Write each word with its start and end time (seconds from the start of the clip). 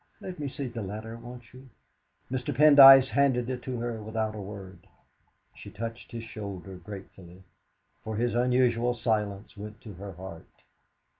"Let 0.19 0.39
me 0.39 0.49
see 0.49 0.65
the 0.67 0.81
letter, 0.81 1.15
won't 1.15 1.53
you?" 1.53 1.69
Mr. 2.31 2.51
Pendyce 2.57 3.09
handed 3.09 3.51
it 3.51 3.61
to 3.61 3.77
her 3.81 4.01
without 4.01 4.33
a 4.33 4.39
word. 4.41 4.87
She 5.55 5.69
touched 5.69 6.11
his 6.11 6.23
shoulder 6.23 6.77
gratefully, 6.77 7.43
for 8.03 8.15
his 8.15 8.33
unusual 8.33 8.95
silence 8.95 9.55
went 9.55 9.79
to 9.81 9.93
her 9.93 10.13
heart. 10.13 10.49